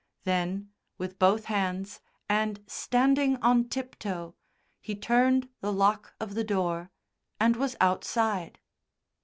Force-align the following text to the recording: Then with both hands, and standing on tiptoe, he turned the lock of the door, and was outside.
Then 0.23 0.71
with 0.97 1.19
both 1.19 1.45
hands, 1.45 2.01
and 2.27 2.63
standing 2.65 3.37
on 3.37 3.69
tiptoe, 3.69 4.33
he 4.79 4.95
turned 4.95 5.49
the 5.59 5.71
lock 5.71 6.15
of 6.19 6.33
the 6.33 6.43
door, 6.43 6.89
and 7.39 7.55
was 7.55 7.75
outside. 7.79 8.57